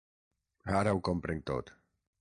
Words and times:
Ara 0.79 0.95
ho 0.95 1.03
comprenc 1.11 1.47
tot! 1.53 1.75